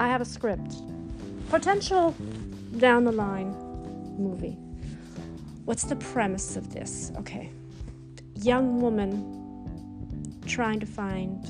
[0.00, 0.76] I have a script.
[1.50, 2.16] Potential
[2.78, 3.52] down the line
[4.18, 4.56] movie.
[5.66, 7.12] What's the premise of this?
[7.18, 7.50] Okay.
[8.36, 11.44] Young woman trying to find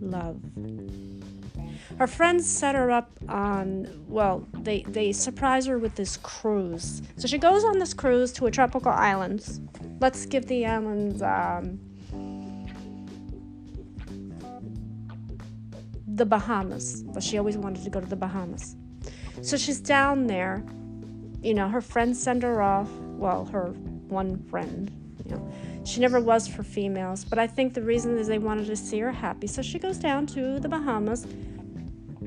[0.00, 0.40] love.
[1.98, 7.02] Her friends set her up on, well, they, they surprise her with this cruise.
[7.16, 9.60] So she goes on this cruise to a tropical islands.
[10.00, 11.80] Let's give the islands um,
[16.16, 17.02] the Bahamas.
[17.02, 18.76] But she always wanted to go to the Bahamas.
[19.42, 20.64] So she's down there.
[21.42, 22.90] You know, her friends send her off.
[23.16, 23.66] Well, her
[24.08, 24.90] one friend,
[25.24, 25.52] you know.
[25.84, 29.00] She never was for females, but I think the reason is they wanted to see
[29.00, 29.48] her happy.
[29.48, 31.26] So she goes down to the Bahamas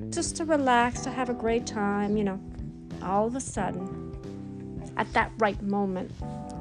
[0.10, 2.40] just to relax, to have a great time, you know.
[3.02, 6.12] All of a sudden, at that right moment,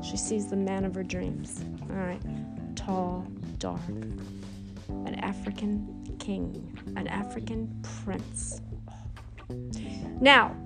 [0.02, 1.64] she sees the man of her dreams.
[1.90, 2.20] All right,
[2.76, 3.26] tall,
[3.58, 8.60] dark, an African king, an African prince.
[10.20, 10.56] Now,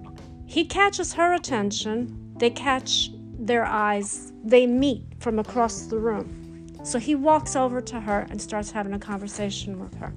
[0.47, 2.35] he catches her attention.
[2.39, 4.33] They catch their eyes.
[4.45, 6.67] They meet from across the room.
[6.85, 10.13] So he walks over to her and starts having a conversation with her.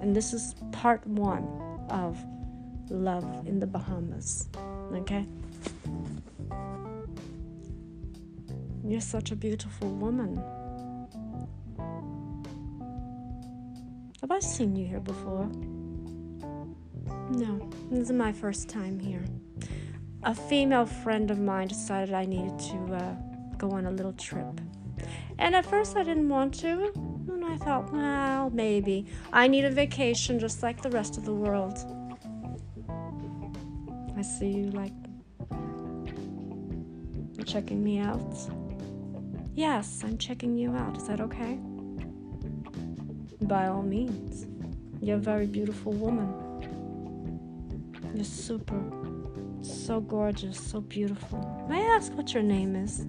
[0.00, 1.44] And this is part one
[1.90, 2.22] of
[2.90, 4.48] Love in the Bahamas.
[4.92, 5.26] Okay?
[8.84, 10.42] You're such a beautiful woman.
[14.22, 15.50] Have I seen you here before?
[17.30, 19.24] No, this is my first time here.
[20.22, 23.14] A female friend of mine decided I needed to uh,
[23.58, 24.60] go on a little trip.
[25.40, 26.92] And at first I didn't want to,
[27.26, 29.06] and I thought, well, maybe.
[29.32, 31.76] I need a vacation just like the rest of the world.
[34.16, 34.92] I see you like
[37.44, 38.36] checking me out.
[39.56, 40.96] Yes, I'm checking you out.
[40.96, 41.58] Is that okay?
[43.42, 44.46] By all means.
[45.00, 46.28] You're a very beautiful woman.
[48.14, 48.80] You're super,
[49.62, 51.66] so gorgeous, so beautiful.
[51.68, 53.06] May I ask what your name is?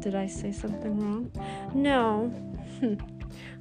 [0.00, 1.30] Did I say something wrong?
[1.74, 2.32] No.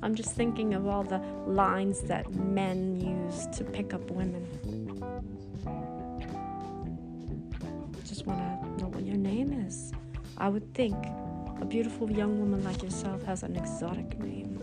[0.01, 4.47] I'm just thinking of all the lines that men use to pick up women.
[8.05, 9.91] Just want to know what your name is.
[10.37, 10.95] I would think
[11.61, 14.59] a beautiful young woman like yourself has an exotic name.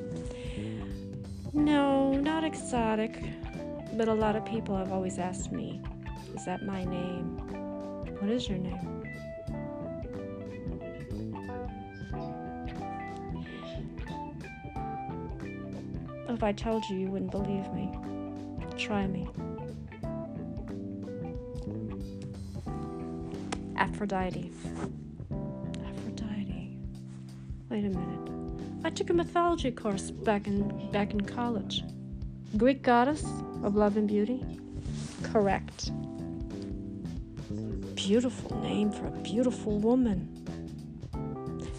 [1.52, 3.22] No, not exotic.
[3.94, 5.80] But a lot of people have always asked me,
[6.34, 7.38] is that my name?
[8.18, 9.04] What is your name?
[16.28, 17.96] If I told you, you wouldn't believe me.
[18.76, 19.28] Try me.
[23.76, 24.52] Aphrodite.
[28.98, 31.84] Took a mythology course back in back in college.
[32.56, 33.24] Greek goddess
[33.62, 34.44] of love and beauty?
[35.22, 35.92] Correct.
[37.94, 40.18] Beautiful name for a beautiful woman.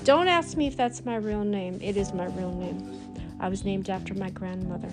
[0.05, 1.77] Don't ask me if that's my real name.
[1.81, 2.79] It is my real name.
[3.41, 4.91] I was named after my grandmother.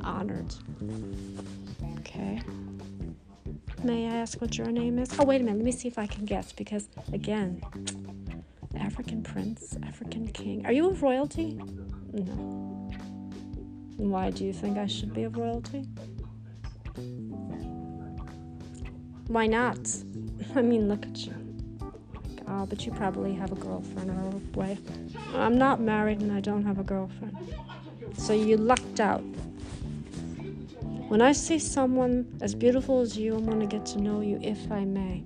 [0.00, 0.54] Honored.
[1.98, 2.40] Okay.
[3.82, 5.10] May I ask what your name is?
[5.18, 5.56] Oh, wait a minute.
[5.56, 7.60] Let me see if I can guess because, again,
[8.94, 10.64] African prince, African king.
[10.66, 11.58] Are you of royalty?
[12.12, 12.92] No.
[13.96, 15.82] Why do you think I should be of royalty?
[19.26, 19.80] Why not?
[20.54, 21.34] I mean, look at you.
[22.46, 24.78] Oh, but you probably have a girlfriend or a wife.
[25.34, 27.36] I'm not married and I don't have a girlfriend.
[28.16, 29.24] So you lucked out.
[31.08, 34.38] When I see someone as beautiful as you, I want to get to know you
[34.40, 35.24] if I may.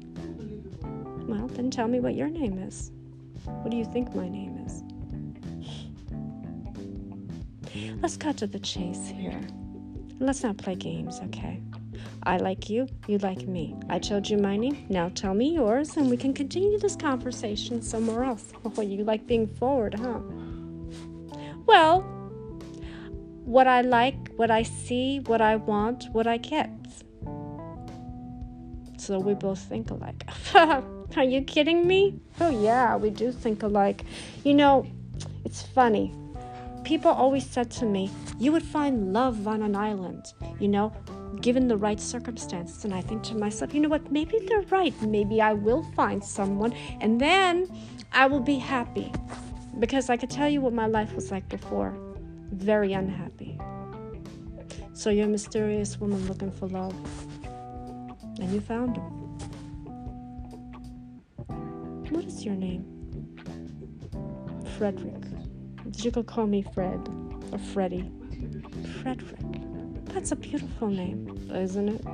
[1.29, 2.93] Well, then tell me what your name is.
[3.63, 4.83] What do you think my name is?
[8.01, 9.41] Let's cut to the chase here.
[10.21, 11.61] Let's not play games, okay?
[12.25, 13.77] I like you, you like me.
[13.89, 17.83] I told you my name, now tell me yours, and we can continue this conversation
[17.83, 18.53] somewhere else.
[18.77, 20.21] Oh, you like being forward, huh?
[21.67, 22.03] Well,
[23.45, 26.71] what I like, what I see, what I want, what I get.
[28.99, 30.25] So we both think alike.
[31.17, 32.21] Are you kidding me?
[32.41, 34.05] Oh, yeah, we do think alike.
[34.45, 34.87] You know,
[35.45, 36.15] it's funny.
[36.85, 40.93] People always said to me, you would find love on an island, you know,
[41.41, 42.85] given the right circumstances.
[42.85, 44.13] And I think to myself, you know what?
[44.13, 44.95] Maybe they're right.
[45.03, 47.69] Maybe I will find someone, and then
[48.13, 49.13] I will be happy.
[49.79, 51.97] Because I could tell you what my life was like before
[52.53, 53.59] very unhappy.
[54.95, 56.95] So you're a mysterious woman looking for love,
[58.41, 59.18] and you found him.
[62.11, 62.85] What is your name?
[64.79, 65.21] Frederick.
[65.91, 67.09] Did You call me Fred.
[67.53, 68.11] or Freddie.
[69.03, 69.41] Frederick.
[70.07, 72.05] That's a beautiful name, isn't it?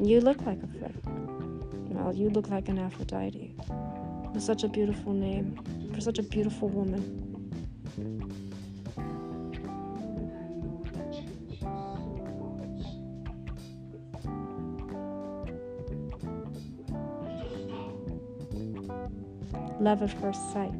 [0.00, 1.04] You look like a Frederick.
[1.90, 3.54] Well, you look like an Aphrodite.
[4.34, 5.58] It's such a beautiful name
[5.92, 7.25] for such a beautiful woman.
[19.86, 20.72] Love at first sight.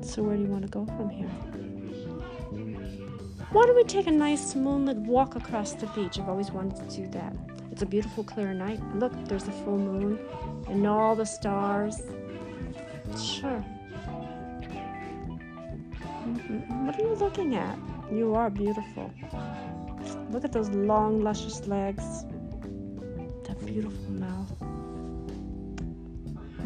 [0.00, 1.28] So, where do you want to go from here?
[3.52, 6.18] Why don't we take a nice moonlit walk across the beach?
[6.18, 7.32] I've always wanted to do that.
[7.70, 8.80] It's a beautiful, clear night.
[8.96, 10.18] Look, there's a full moon
[10.68, 12.02] and all the stars.
[13.16, 13.60] Sure.
[16.82, 17.78] What are you looking at?
[18.10, 19.14] You are beautiful.
[20.32, 22.19] Look at those long, luscious legs.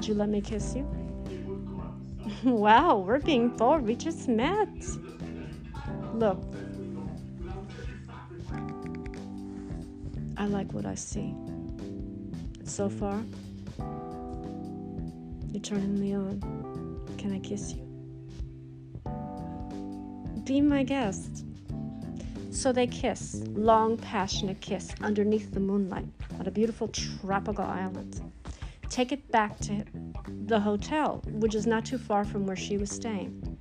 [0.04, 0.86] Would you let me kiss you?
[2.44, 3.84] wow, we're being bored.
[3.86, 4.68] We just met.
[6.12, 6.44] Look.
[10.36, 11.34] I like what I see.
[12.64, 13.18] So far,
[15.50, 16.38] you're turning me on.
[17.16, 17.80] Can I kiss you?
[20.44, 21.46] Be my guest.
[22.50, 26.04] So they kiss, long, passionate kiss underneath the moonlight
[26.38, 28.20] on a beautiful tropical island.
[28.90, 29.84] Take it back to
[30.46, 33.58] the hotel, which is not too far from where she was staying.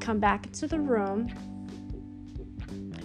[0.00, 1.28] Come back into the room.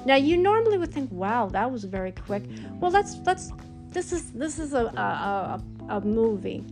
[0.05, 2.43] Now you normally would think, "Wow, that was very quick."
[2.79, 3.51] Well, let's let's.
[3.89, 6.65] This is this is a a, a, a movie,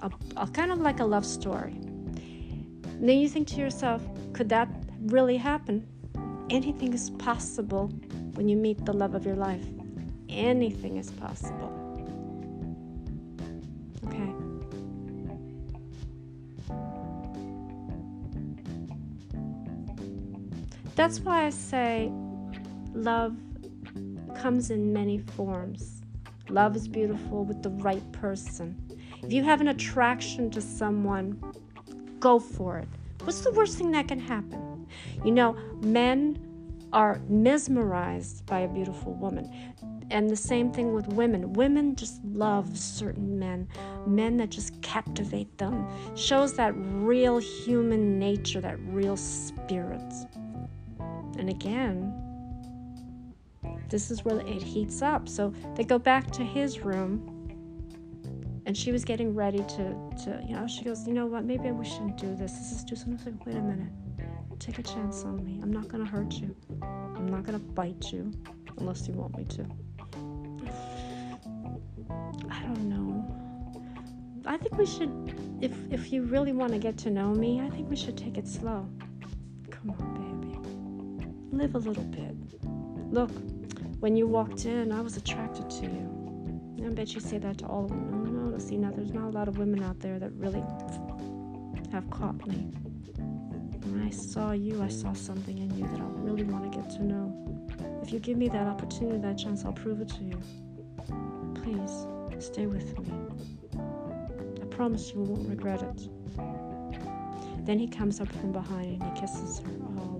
[0.00, 1.80] a, a kind of like a love story.
[3.00, 4.02] Then you think to yourself,
[4.32, 4.68] "Could that
[5.06, 5.86] really happen?"
[6.50, 7.88] Anything is possible
[8.34, 9.66] when you meet the love of your life.
[10.28, 11.87] Anything is possible.
[20.98, 22.10] That's why I say
[22.92, 23.36] love
[24.34, 26.02] comes in many forms.
[26.48, 28.76] Love is beautiful with the right person.
[29.22, 31.40] If you have an attraction to someone,
[32.18, 32.88] go for it.
[33.22, 34.88] What's the worst thing that can happen?
[35.24, 36.36] You know, men
[36.92, 39.48] are mesmerized by a beautiful woman.
[40.10, 41.52] And the same thing with women.
[41.52, 43.68] Women just love certain men,
[44.04, 45.86] men that just captivate them.
[46.16, 50.02] Shows that real human nature, that real spirit.
[51.38, 52.12] And again,
[53.88, 55.28] this is where it heats up.
[55.28, 57.34] So they go back to his room
[58.66, 59.94] and she was getting ready to,
[60.24, 62.52] to you know, she goes, you know what, maybe we shouldn't do this.
[62.52, 63.34] This is too something.
[63.34, 63.90] Like, wait a minute.
[64.58, 65.60] Take a chance on me.
[65.62, 66.54] I'm not going to hurt you.
[66.82, 68.30] I'm not going to bite you
[68.76, 69.64] unless you want me to.
[72.50, 73.24] I don't know.
[74.44, 77.70] I think we should, if, if you really want to get to know me, I
[77.70, 78.88] think we should take it slow.
[79.70, 80.27] Come on, baby.
[81.50, 82.36] Live a little bit.
[83.10, 83.30] Look,
[84.00, 86.18] when you walked in, I was attracted to you.
[86.86, 88.24] I bet you say that to all of them.
[88.24, 90.62] No, no, see, now there's not a lot of women out there that really
[91.92, 92.70] have caught me.
[93.84, 96.88] When I saw you, I saw something in you that I really want to get
[96.90, 97.34] to know.
[98.02, 100.40] If you give me that opportunity, that chance, I'll prove it to you.
[101.54, 102.06] Please,
[102.42, 103.12] stay with me.
[104.62, 106.08] I promise you won't regret it.
[107.66, 110.17] Then he comes up from behind and he kisses her all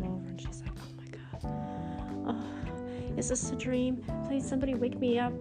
[3.18, 4.04] is this a dream?
[4.26, 5.32] Please, somebody wake me up.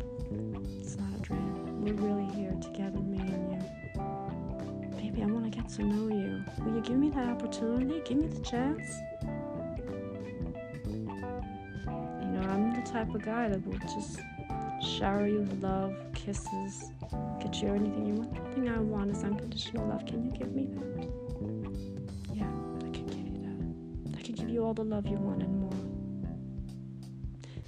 [0.79, 1.83] It's not a dream.
[1.83, 3.59] We're really here together, me and you.
[4.99, 6.43] Baby, I want to get to know you.
[6.65, 8.01] Will you give me that opportunity?
[8.03, 8.89] Give me the chance?
[10.87, 14.21] You know, I'm the type of guy that will just
[14.81, 16.91] shower you with love, kisses,
[17.39, 18.33] get you anything you want.
[18.33, 20.03] The thing I want is unconditional love.
[20.07, 21.09] Can you give me that?
[22.33, 24.17] Yeah, I can give you that.
[24.17, 25.66] I can give you all the love you want and more.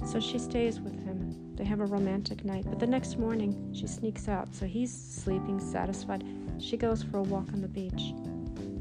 [0.10, 1.56] So she stays with him.
[1.56, 2.66] They have a romantic night.
[2.68, 4.56] But the next morning, she sneaks out.
[4.56, 6.24] So he's sleeping, satisfied.
[6.58, 8.16] She goes for a walk on the beach.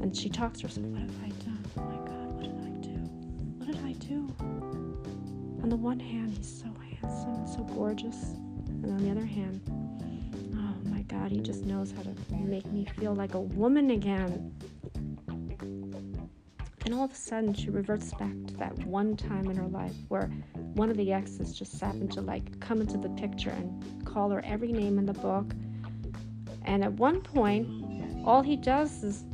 [0.01, 1.63] And she talks to herself, What have I done?
[1.77, 2.97] Oh my God, what did I do?
[3.59, 4.33] What did I do?
[5.61, 8.33] On the one hand, he's so handsome and so gorgeous.
[8.81, 9.61] And on the other hand,
[10.55, 14.51] oh my God, he just knows how to make me feel like a woman again.
[16.85, 19.93] And all of a sudden, she reverts back to that one time in her life
[20.07, 20.31] where
[20.79, 24.41] one of the exes just happened to like come into the picture and call her
[24.45, 25.53] every name in the book.
[26.63, 27.67] And at one point,
[28.25, 29.25] all he does is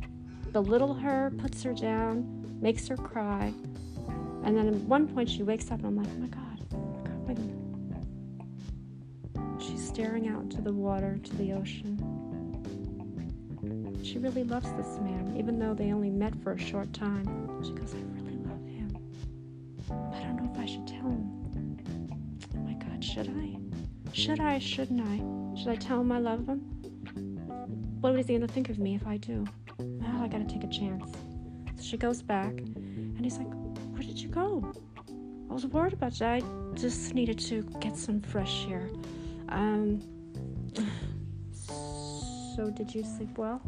[0.50, 3.54] belittle her, puts her down, makes her cry.
[4.42, 6.78] And then at one point, she wakes up and I'm like, oh my God, oh
[6.78, 7.34] my God, a
[9.44, 9.62] minute.
[9.62, 11.96] She's staring out into the water, to the ocean.
[14.02, 17.24] she really loves this man, even though they only met for a short time.
[17.62, 18.96] She goes, I really love him.
[20.12, 21.15] I don't know if I should tell him.
[23.16, 24.12] Should I?
[24.12, 24.58] Should I?
[24.58, 25.58] Shouldn't I?
[25.58, 26.58] Should I tell him I love him?
[28.02, 29.46] What is he gonna think of me if I do?
[29.78, 31.10] Well, I gotta take a chance.
[31.76, 33.48] So she goes back, and he's like,
[33.92, 34.70] Where did you go?
[35.48, 36.26] I was worried about you.
[36.26, 36.42] I
[36.74, 38.90] just needed to get some fresh air.
[39.48, 40.02] Um,
[41.52, 43.62] so, did you sleep well?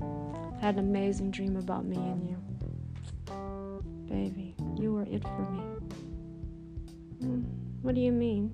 [0.61, 2.37] I had an amazing dream about me and you.
[4.11, 5.61] Baby, you were it for me.
[7.23, 7.41] Hmm,
[7.81, 8.53] what do you mean?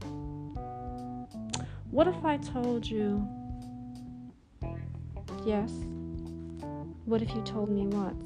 [1.95, 3.25] What if I told you
[5.47, 5.71] yes?
[7.05, 8.17] What if you told me what?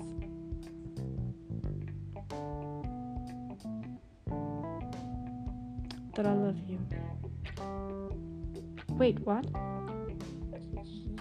[6.15, 6.79] That I love you.
[8.89, 9.45] Wait, what?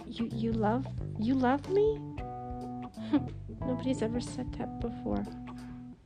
[0.05, 0.87] You you love
[1.19, 1.99] you love me?
[3.59, 5.25] Nobody's ever said that before.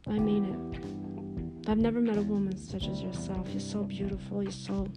[0.08, 1.70] I mean it.
[1.70, 3.48] I've never met a woman such as yourself.
[3.52, 4.42] You're so beautiful.
[4.42, 4.88] You're so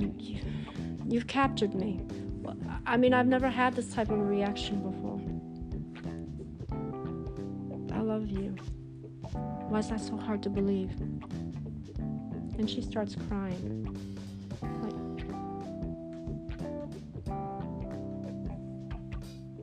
[0.00, 0.40] you, you
[1.08, 2.00] you've captured me.
[2.86, 5.20] I mean, I've never had this type of reaction before.
[7.96, 8.54] I love you.
[9.68, 10.92] Why is that so hard to believe?
[12.58, 13.96] And she starts crying.
[14.62, 14.94] Like,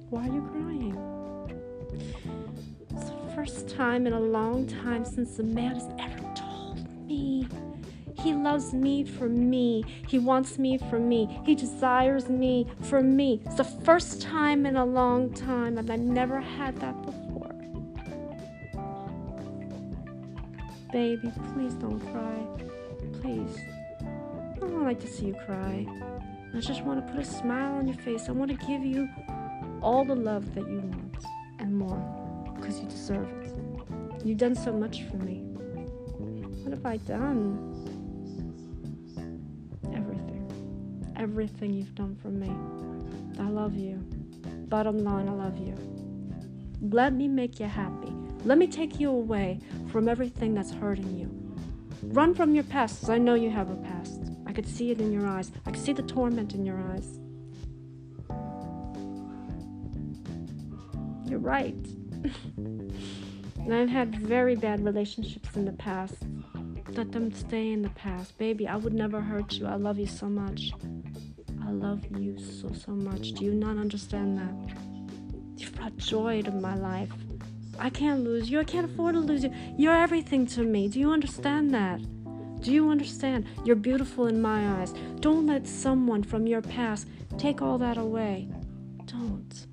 [0.10, 0.98] why are you crying?
[2.92, 5.88] It's the first time in a long time since the man has
[8.24, 9.84] he loves me for me.
[10.08, 11.42] He wants me for me.
[11.46, 13.42] He desires me for me.
[13.46, 17.54] It's the first time in a long time, and I've never had that before.
[20.94, 22.38] Baby, please don't cry.
[23.22, 23.58] Please.
[24.00, 25.86] I don't like to see you cry.
[26.56, 28.30] I just want to put a smile on your face.
[28.30, 29.10] I want to give you
[29.82, 31.26] all the love that you want
[31.60, 32.00] and more
[32.56, 33.52] because you deserve it.
[34.24, 35.42] You've done so much for me.
[36.64, 37.73] What have I done?
[41.24, 42.52] Everything you've done for me.
[43.40, 43.96] I love you.
[44.68, 45.74] Bottom line, I love you.
[46.82, 48.14] Let me make you happy.
[48.44, 51.30] Let me take you away from everything that's hurting you.
[52.04, 54.22] Run from your past, I know you have a past.
[54.46, 55.50] I could see it in your eyes.
[55.66, 57.20] I could see the torment in your eyes.
[61.26, 61.74] You're right.
[62.58, 66.16] and I've had very bad relationships in the past.
[66.90, 68.38] Let them stay in the past.
[68.38, 69.66] Baby, I would never hurt you.
[69.66, 70.74] I love you so much.
[71.74, 73.32] I love you so, so much.
[73.32, 74.54] Do you not understand that?
[75.58, 77.10] You've brought joy to my life.
[77.80, 78.60] I can't lose you.
[78.60, 79.52] I can't afford to lose you.
[79.76, 80.88] You're everything to me.
[80.88, 82.00] Do you understand that?
[82.62, 83.48] Do you understand?
[83.66, 84.94] You're beautiful in my eyes.
[85.20, 87.08] Don't let someone from your past
[87.40, 88.50] take all that away.
[89.06, 89.66] Don't.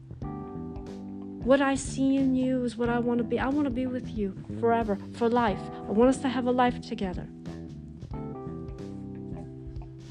[1.44, 3.38] What I see in you is what I want to be.
[3.38, 5.60] I want to be with you forever, for life.
[5.86, 7.28] I want us to have a life together.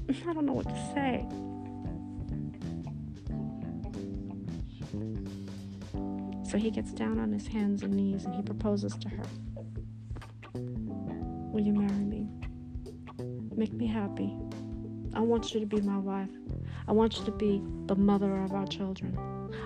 [0.27, 1.25] I don't know what to say.
[6.49, 9.23] So he gets down on his hands and knees and he proposes to her.
[10.55, 12.27] Will you marry me?
[13.55, 14.35] Make me happy.
[15.13, 16.31] I want you to be my wife.
[16.87, 19.15] I want you to be the mother of our children.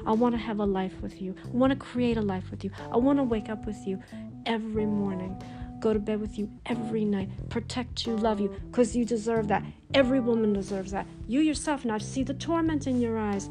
[0.06, 1.36] I want to have a life with you.
[1.46, 2.72] I want to create a life with you.
[2.92, 4.02] I want to wake up with you
[4.46, 5.42] every morning,
[5.80, 9.64] go to bed with you every night, protect you, love you, because you deserve that.
[9.94, 11.08] Every woman deserves that.
[11.28, 13.50] You yourself, now see the torment in your eyes.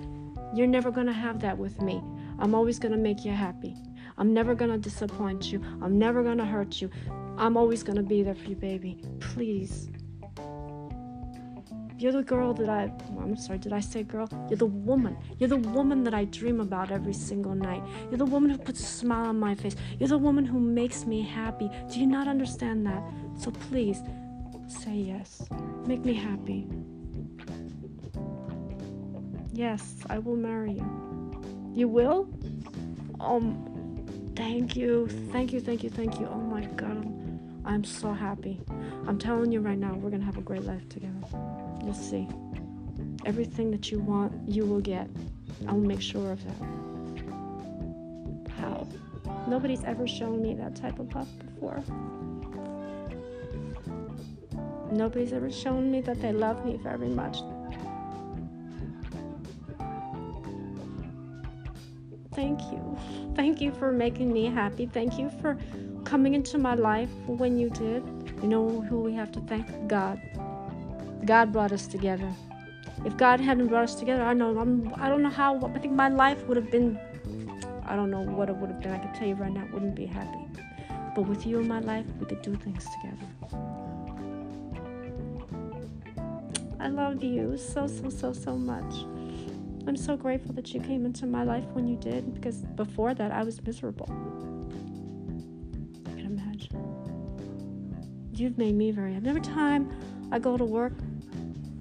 [0.55, 2.03] You're never going to have that with me.
[2.43, 3.77] I'm always going to make you happy.
[4.19, 5.63] I'm never going to disappoint you.
[5.81, 6.91] I'm never going to hurt you.
[7.39, 9.01] I'm always going to be there for you, baby.
[9.21, 9.89] Please.
[11.97, 14.29] You're the girl that I, I'm sorry, did I say girl?
[14.49, 15.17] You're the woman.
[15.39, 17.81] You're the woman that I dream about every single night.
[18.11, 19.77] You're the woman who puts a smile on my face.
[20.01, 21.71] You're the woman who makes me happy.
[21.93, 23.05] Do you not understand that?
[23.39, 24.03] So please,
[24.67, 25.47] say yes.
[25.87, 26.67] Make me happy.
[29.53, 31.12] Yes, I will marry you.
[31.75, 32.29] You will?
[33.19, 34.05] Um,
[34.37, 35.09] thank you.
[35.33, 36.29] Thank you, thank you, thank you.
[36.31, 37.09] Oh my God,
[37.65, 38.61] I'm, so happy.
[39.07, 41.15] I'm telling you right now, we're gonna have a great life together.
[41.83, 42.29] You'll see.
[43.25, 45.09] Everything that you want, you will get.
[45.67, 46.61] I'll make sure of that.
[48.61, 48.87] Wow.
[49.49, 51.83] Nobody's ever shown me that type of love before.
[54.91, 57.39] Nobody's ever shown me that they love me very much.
[62.43, 62.99] Thank you.
[63.37, 64.87] Thank you for making me happy.
[64.87, 65.57] Thank you for
[66.03, 68.03] coming into my life when you did.
[68.43, 69.67] You know who we have to thank?
[69.87, 70.21] God.
[71.25, 72.31] God brought us together.
[73.05, 75.55] if God hadn't brought us together, I know I'm, I don't know how.
[75.65, 76.99] I think my life would have been.
[77.87, 78.91] I don't know what it would have been.
[78.93, 80.45] I can tell you right now, I wouldn't be happy.
[81.15, 83.29] But with you in my life, we could do things together.
[86.81, 88.93] I love you so, so, so, so much.
[89.87, 93.33] I'm so grateful that you came into my life when you did because before that
[93.33, 94.07] I was miserable.
[96.07, 98.29] I can imagine.
[98.33, 99.29] You've made me very happy.
[99.29, 99.91] Every time
[100.31, 100.93] I go to work,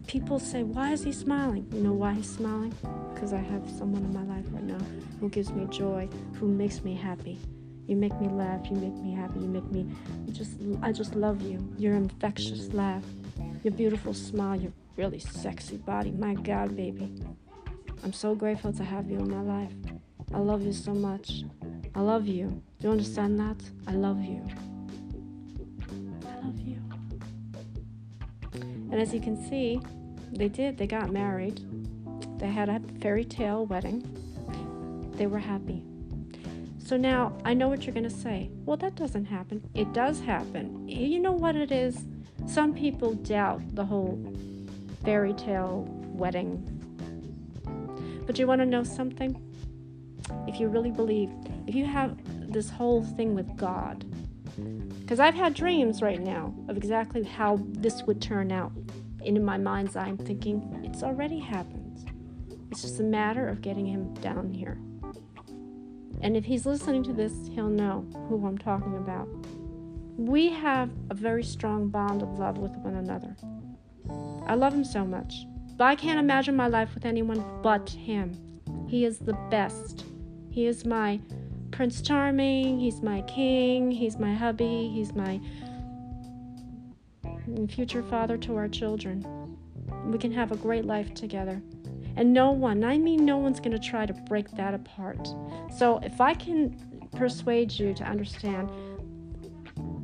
[0.08, 1.67] people say, Why is he smiling?
[1.74, 2.74] You know why he's smiling?
[3.13, 4.84] Because I have someone in my life right now
[5.20, 7.39] who gives me joy, who makes me happy.
[7.88, 9.86] You make me laugh, you make me happy, you make me
[10.25, 11.72] you just I just love you.
[11.77, 13.03] Your infectious laugh,
[13.63, 16.12] your beautiful smile, your really sexy body.
[16.12, 17.13] My God, baby.
[18.03, 19.74] I'm so grateful to have you in my life.
[20.34, 21.43] I love you so much.
[21.93, 22.48] I love you.
[22.79, 23.58] Do you understand that?
[23.86, 24.41] I love you.
[26.25, 26.81] I love you.
[28.53, 29.79] And as you can see,
[30.31, 30.77] they did.
[30.77, 31.62] They got married.
[32.39, 34.01] They had a fairy tale wedding.
[35.15, 35.84] They were happy.
[36.84, 38.50] So now I know what you're going to say.
[38.65, 39.62] Well, that doesn't happen.
[39.75, 40.88] It does happen.
[40.89, 42.03] You know what it is?
[42.48, 44.20] Some people doubt the whole
[45.03, 46.81] fairy tale wedding
[48.25, 49.42] but you want to know something?
[50.48, 51.30] If you really believe,
[51.68, 52.18] if you have
[52.51, 54.06] this whole thing with God,
[55.00, 58.72] because I've had dreams right now of exactly how this would turn out.
[59.25, 62.12] And in my mind's eye, I'm thinking, it's already happened.
[62.72, 64.78] It's just a matter of getting him down here.
[66.22, 69.28] And if he's listening to this, he'll know who I'm talking about.
[70.18, 73.36] We have a very strong bond of love with one another.
[74.48, 75.46] I love him so much.
[75.82, 78.38] I can't imagine my life with anyone but him.
[78.88, 80.06] He is the best.
[80.50, 81.20] He is my
[81.72, 85.40] Prince Charming, he's my king, he's my hubby, he's my
[87.70, 89.26] future father to our children.
[90.06, 91.62] We can have a great life together.
[92.18, 95.30] And no one, I mean, no one's going to try to break that apart.
[95.78, 96.78] So if I can
[97.15, 98.70] persuade you to understand,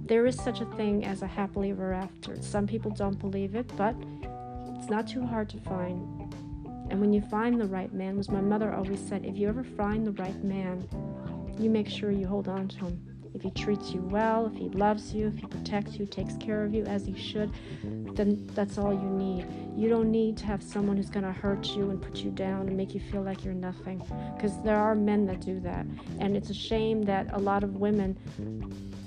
[0.07, 2.41] there is such a thing as a happily ever after.
[2.41, 3.93] Some people don't believe it, but
[4.87, 6.33] it's not too hard to find.
[6.89, 9.61] And when you find the right man, as my mother always said, if you ever
[9.61, 10.87] find the right man,
[11.59, 13.06] you make sure you hold on to him.
[13.37, 16.63] If he treats you well, if he loves you, if he protects you, takes care
[16.63, 17.51] of you as he should,
[18.15, 19.45] then that's all you need.
[19.75, 22.67] You don't need to have someone who's going to hurt you and put you down
[22.67, 24.01] and make you feel like you're nothing.
[24.35, 25.85] Because there are men that do that.
[26.17, 28.17] And it's a shame that a lot of women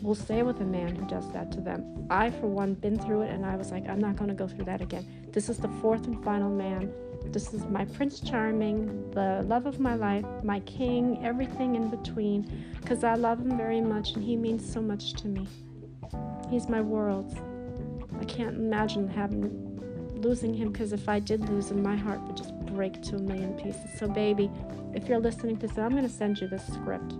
[0.01, 2.07] will stay with a man who does that to them.
[2.09, 4.47] I, for one, been through it and I was like, I'm not going to go
[4.47, 5.27] through that again.
[5.33, 6.93] This is the fourth and final man.
[7.33, 12.67] This is my Prince Charming, the love of my life, my king, everything in between,
[12.81, 15.47] because I love him very much and he means so much to me.
[16.51, 17.33] He's my world.
[18.21, 19.71] I can't imagine having
[20.17, 23.21] losing him because if I did lose him, my heart would just break to a
[23.21, 23.91] million pieces.
[23.97, 24.51] So, baby,
[24.93, 27.15] if you're listening to this, I'm going to send you this script.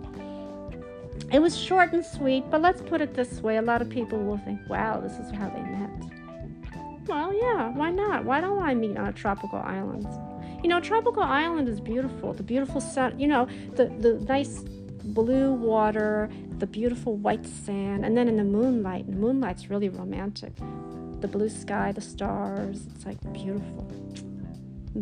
[1.31, 4.21] It was short and sweet, but let's put it this way a lot of people
[4.21, 6.20] will think, wow, this is how they met.
[7.07, 8.25] Well, yeah, why not?
[8.25, 10.07] Why don't I meet on a tropical island?
[10.63, 12.33] You know, tropical island is beautiful.
[12.33, 14.63] The beautiful sun, you know, the, the nice
[15.03, 20.53] blue water, the beautiful white sand, and then in the moonlight, the moonlight's really romantic.
[21.19, 23.91] The blue sky, the stars, it's like beautiful.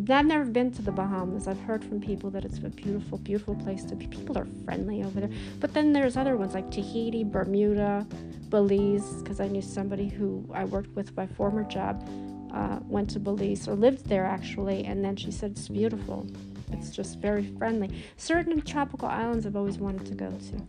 [0.08, 1.48] I've never been to the Bahamas.
[1.48, 4.06] I've heard from people that it's a beautiful, beautiful place to be.
[4.06, 5.30] People are friendly over there.
[5.58, 8.06] But then there's other ones like Tahiti, Bermuda,
[8.50, 12.06] Belize, because I knew somebody who I worked with my former job
[12.52, 16.26] uh, went to Belize or lived there actually, and then she said it's beautiful.
[16.72, 17.90] It's just very friendly.
[18.16, 20.66] Certain tropical islands I've always wanted to go to.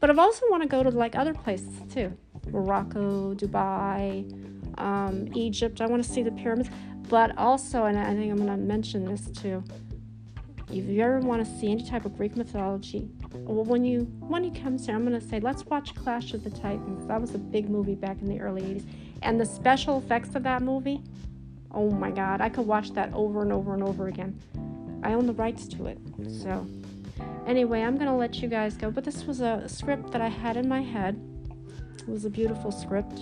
[0.00, 2.16] But I've also want to go to like other places too.
[2.50, 4.24] Morocco, Dubai,
[4.78, 5.80] um, Egypt.
[5.80, 6.70] I want to see the pyramids.
[7.08, 9.62] But also, and I think I'm going to mention this too,
[10.70, 14.44] if you ever want to see any type of Greek mythology, well, when you when
[14.44, 17.06] he comes here, I'm to say let's watch Clash of the Titans.
[17.06, 18.84] That was a big movie back in the early 80s,
[19.22, 21.02] and the special effects of that movie,
[21.72, 24.38] oh my God, I could watch that over and over and over again.
[25.02, 25.98] I own the rights to it,
[26.42, 26.66] so
[27.46, 28.90] anyway, I'm to let you guys go.
[28.90, 31.20] But this was a script that I had in my head.
[31.98, 33.20] It was a beautiful script,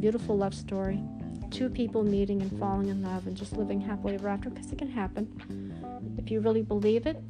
[0.00, 1.00] beautiful love story
[1.52, 4.78] two people meeting and falling in love and just living happily ever after because it
[4.78, 6.16] can happen.
[6.18, 7.22] If you really believe it,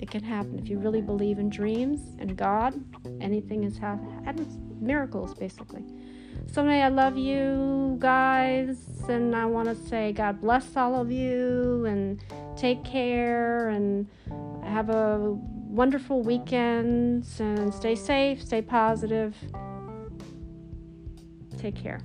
[0.00, 0.58] it can happen.
[0.58, 2.74] If you really believe in dreams and God,
[3.20, 4.58] anything is happens.
[4.80, 5.84] Miracles, basically.
[6.50, 11.84] So, I love you guys, and I want to say God bless all of you,
[11.84, 12.20] and
[12.56, 14.08] take care, and
[14.64, 15.18] have a
[15.68, 19.36] wonderful weekend, and stay safe, stay positive.
[21.58, 22.00] Take care.